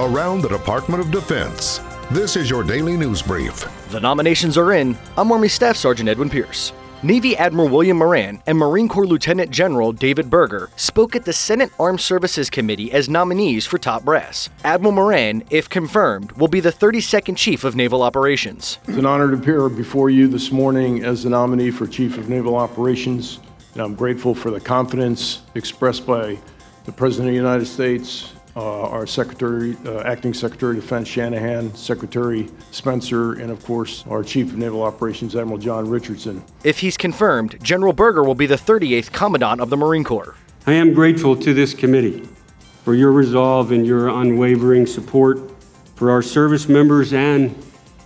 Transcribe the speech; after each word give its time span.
around 0.00 0.40
the 0.40 0.48
Department 0.48 1.02
of 1.02 1.10
Defense. 1.10 1.78
This 2.10 2.34
is 2.34 2.48
your 2.48 2.64
daily 2.64 2.96
news 2.96 3.20
brief. 3.20 3.68
The 3.90 4.00
nominations 4.00 4.56
are 4.56 4.72
in. 4.72 4.96
I'm 5.18 5.30
Army 5.30 5.48
Staff 5.48 5.76
Sergeant 5.76 6.08
Edwin 6.08 6.30
Pierce. 6.30 6.72
Navy 7.02 7.36
Admiral 7.36 7.68
William 7.68 7.98
Moran 7.98 8.42
and 8.46 8.56
Marine 8.56 8.88
Corps 8.88 9.06
Lieutenant 9.06 9.50
General 9.50 9.92
David 9.92 10.30
Berger 10.30 10.70
spoke 10.74 11.14
at 11.14 11.26
the 11.26 11.34
Senate 11.34 11.70
Armed 11.78 12.00
Services 12.00 12.48
Committee 12.48 12.90
as 12.92 13.10
nominees 13.10 13.66
for 13.66 13.76
top 13.76 14.02
brass. 14.02 14.48
Admiral 14.64 14.92
Moran, 14.92 15.44
if 15.50 15.68
confirmed, 15.68 16.32
will 16.32 16.48
be 16.48 16.60
the 16.60 16.72
32nd 16.72 17.36
Chief 17.36 17.62
of 17.62 17.76
Naval 17.76 18.02
Operations. 18.02 18.78
It's 18.88 18.96
an 18.96 19.04
honor 19.04 19.30
to 19.30 19.36
appear 19.36 19.68
before 19.68 20.08
you 20.08 20.28
this 20.28 20.50
morning 20.50 21.04
as 21.04 21.24
the 21.24 21.30
nominee 21.30 21.70
for 21.70 21.86
Chief 21.86 22.16
of 22.16 22.30
Naval 22.30 22.56
Operations, 22.56 23.40
and 23.74 23.82
I'm 23.82 23.94
grateful 23.94 24.34
for 24.34 24.50
the 24.50 24.60
confidence 24.60 25.42
expressed 25.54 26.06
by 26.06 26.38
the 26.84 26.92
President 26.92 27.28
of 27.28 27.32
the 27.34 27.36
United 27.36 27.66
States, 27.66 28.32
uh, 28.56 28.88
our 28.88 29.06
Secretary, 29.06 29.76
uh, 29.86 30.00
Acting 30.00 30.34
Secretary 30.34 30.76
of 30.76 30.82
Defense 30.82 31.08
Shanahan, 31.08 31.74
Secretary 31.74 32.48
Spencer, 32.70 33.34
and 33.34 33.50
of 33.50 33.64
course 33.64 34.04
our 34.08 34.22
Chief 34.22 34.48
of 34.48 34.58
Naval 34.58 34.82
Operations, 34.82 35.36
Admiral 35.36 35.58
John 35.58 35.88
Richardson. 35.88 36.42
If 36.64 36.80
he's 36.80 36.96
confirmed, 36.96 37.62
General 37.62 37.92
Berger 37.92 38.24
will 38.24 38.34
be 38.34 38.46
the 38.46 38.56
38th 38.56 39.12
Commandant 39.12 39.60
of 39.60 39.70
the 39.70 39.76
Marine 39.76 40.04
Corps. 40.04 40.34
I 40.66 40.72
am 40.72 40.92
grateful 40.92 41.36
to 41.36 41.54
this 41.54 41.74
committee 41.74 42.28
for 42.84 42.94
your 42.94 43.12
resolve 43.12 43.72
and 43.72 43.86
your 43.86 44.08
unwavering 44.08 44.86
support 44.86 45.38
for 45.94 46.10
our 46.10 46.22
service 46.22 46.68
members 46.68 47.12
and, 47.12 47.54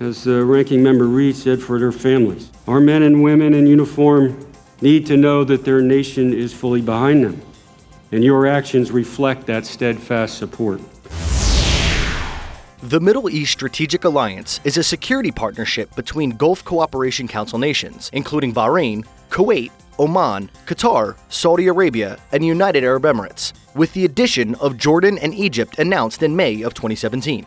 as 0.00 0.24
the 0.24 0.44
ranking 0.44 0.82
member 0.82 1.06
Reed 1.06 1.36
said, 1.36 1.62
for 1.62 1.78
their 1.78 1.92
families. 1.92 2.50
Our 2.66 2.80
men 2.80 3.02
and 3.02 3.22
women 3.22 3.54
in 3.54 3.66
uniform 3.66 4.46
need 4.80 5.06
to 5.06 5.16
know 5.16 5.44
that 5.44 5.64
their 5.64 5.80
nation 5.80 6.32
is 6.32 6.52
fully 6.52 6.80
behind 6.80 7.24
them 7.24 7.40
and 8.12 8.22
your 8.22 8.46
actions 8.46 8.92
reflect 8.92 9.46
that 9.46 9.66
steadfast 9.66 10.38
support. 10.38 10.80
The 12.82 13.00
Middle 13.00 13.30
East 13.30 13.52
Strategic 13.52 14.04
Alliance 14.04 14.60
is 14.64 14.76
a 14.76 14.82
security 14.82 15.30
partnership 15.30 15.94
between 15.94 16.30
Gulf 16.30 16.64
Cooperation 16.64 17.26
Council 17.26 17.58
nations, 17.58 18.10
including 18.12 18.52
Bahrain, 18.52 19.06
Kuwait, 19.30 19.70
Oman, 19.98 20.50
Qatar, 20.66 21.16
Saudi 21.28 21.68
Arabia, 21.68 22.18
and 22.32 22.44
United 22.44 22.82
Arab 22.82 23.04
Emirates, 23.04 23.52
with 23.74 23.92
the 23.92 24.04
addition 24.04 24.54
of 24.56 24.76
Jordan 24.76 25.16
and 25.18 25.34
Egypt 25.34 25.78
announced 25.78 26.22
in 26.22 26.34
May 26.34 26.62
of 26.62 26.74
2017. 26.74 27.46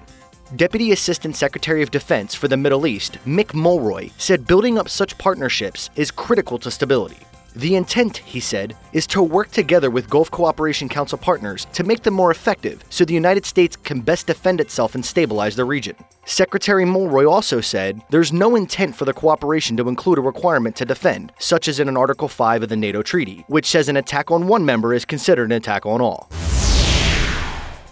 Deputy 0.56 0.92
Assistant 0.92 1.36
Secretary 1.36 1.82
of 1.82 1.92
Defense 1.92 2.34
for 2.34 2.48
the 2.48 2.56
Middle 2.56 2.88
East, 2.88 3.18
Mick 3.26 3.54
Mulroy, 3.54 4.12
said 4.18 4.48
building 4.48 4.78
up 4.78 4.88
such 4.88 5.18
partnerships 5.18 5.90
is 5.96 6.12
critical 6.12 6.58
to 6.60 6.72
stability. 6.72 7.18
The 7.56 7.76
intent, 7.76 8.18
he 8.18 8.42
said, 8.42 8.76
is 8.92 9.08
to 9.08 9.24
work 9.24 9.50
together 9.50 9.90
with 9.90 10.10
Gulf 10.10 10.30
Cooperation 10.30 10.90
Council 10.90 11.18
partners 11.18 11.66
to 11.72 11.86
make 11.86 12.04
them 12.04 12.14
more 12.14 12.30
effective 12.30 12.84
so 12.90 13.06
the 13.06 13.14
United 13.14 13.46
States 13.46 13.78
can 13.78 14.02
best 14.02 14.28
defend 14.28 14.60
itself 14.60 14.94
and 14.94 15.06
stabilize 15.06 15.56
the 15.56 15.64
region. 15.64 15.96
Secretary 16.26 16.84
Mulroy 16.84 17.26
also 17.26 17.62
said 17.62 18.02
there's 18.10 18.34
no 18.34 18.58
intent 18.58 18.98
for 18.98 19.06
the 19.06 19.14
cooperation 19.14 19.78
to 19.78 19.88
include 19.88 20.18
a 20.18 20.22
requirement 20.22 20.76
to 20.76 20.86
defend, 20.86 21.32
such 21.40 21.70
as 21.70 21.80
in 21.80 21.88
an 21.88 21.96
Article 21.96 22.28
5 22.28 22.64
of 22.64 22.70
the 22.70 22.76
NATO 22.76 23.02
Treaty, 23.02 23.46
which 23.48 23.68
says 23.68 23.88
an 23.88 23.96
attack 23.96 24.32
on 24.32 24.48
one 24.48 24.66
member 24.66 24.94
is 24.94 25.06
considered 25.06 25.46
an 25.46 25.54
attack 25.54 25.86
on 25.86 26.02
all. 26.02 26.28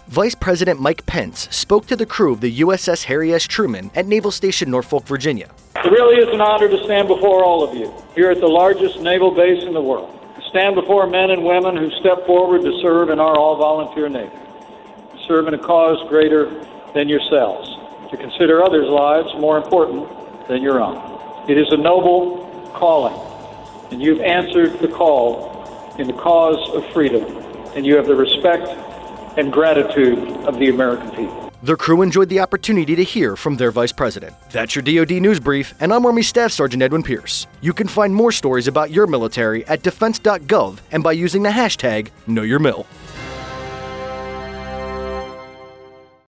Vice 0.08 0.34
President 0.34 0.78
Mike 0.78 1.06
Pence 1.06 1.48
spoke 1.50 1.86
to 1.86 1.96
the 1.96 2.04
crew 2.04 2.34
of 2.34 2.42
the 2.42 2.60
USS 2.60 3.04
Harry 3.04 3.32
S. 3.32 3.44
Truman 3.44 3.90
at 3.94 4.06
Naval 4.06 4.30
Station 4.30 4.70
Norfolk, 4.70 5.06
Virginia. 5.06 5.50
It 5.84 5.90
really 5.90 6.16
is 6.16 6.32
an 6.32 6.40
honor 6.40 6.66
to 6.66 6.82
stand 6.84 7.08
before 7.08 7.44
all 7.44 7.62
of 7.62 7.76
you 7.76 7.92
here 8.14 8.30
at 8.30 8.40
the 8.40 8.48
largest 8.48 9.00
naval 9.00 9.30
base 9.30 9.64
in 9.64 9.74
the 9.74 9.82
world. 9.82 10.18
To 10.34 10.42
stand 10.48 10.76
before 10.76 11.06
men 11.06 11.30
and 11.30 11.44
women 11.44 11.76
who 11.76 11.90
step 12.00 12.24
forward 12.24 12.62
to 12.62 12.80
serve 12.80 13.10
in 13.10 13.20
our 13.20 13.36
all 13.36 13.56
volunteer 13.56 14.08
Navy, 14.08 14.32
serve 15.28 15.46
in 15.46 15.52
a 15.52 15.58
cause 15.58 15.98
greater 16.08 16.48
than 16.94 17.10
yourselves, 17.10 17.68
to 18.10 18.16
consider 18.16 18.62
others' 18.62 18.88
lives 18.88 19.28
more 19.34 19.58
important 19.58 20.08
than 20.48 20.62
your 20.62 20.80
own. 20.80 21.50
It 21.50 21.58
is 21.58 21.70
a 21.70 21.76
noble 21.76 22.72
calling, 22.72 23.20
and 23.92 24.00
you've 24.00 24.22
answered 24.22 24.78
the 24.78 24.88
call 24.88 25.94
in 25.98 26.06
the 26.06 26.14
cause 26.14 26.66
of 26.74 26.90
freedom, 26.94 27.24
and 27.76 27.84
you 27.84 27.96
have 27.96 28.06
the 28.06 28.16
respect 28.16 28.68
and 29.36 29.52
gratitude 29.52 30.18
of 30.46 30.58
the 30.58 30.70
American 30.70 31.10
people. 31.10 31.53
The 31.64 31.76
crew 31.76 32.02
enjoyed 32.02 32.28
the 32.28 32.40
opportunity 32.40 32.94
to 32.94 33.02
hear 33.02 33.36
from 33.36 33.56
their 33.56 33.70
vice 33.70 33.90
president. 33.90 34.34
That's 34.50 34.76
your 34.76 34.82
DoD 34.82 35.12
News 35.12 35.40
Brief, 35.40 35.72
and 35.80 35.94
I'm 35.94 36.04
Army 36.04 36.20
Staff 36.20 36.52
Sergeant 36.52 36.82
Edwin 36.82 37.02
Pierce. 37.02 37.46
You 37.62 37.72
can 37.72 37.88
find 37.88 38.14
more 38.14 38.32
stories 38.32 38.68
about 38.68 38.90
your 38.90 39.06
military 39.06 39.66
at 39.66 39.82
defense.gov 39.82 40.80
and 40.92 41.02
by 41.02 41.12
using 41.12 41.42
the 41.42 41.48
hashtag 41.48 42.10
KnowYourMil. 42.28 42.84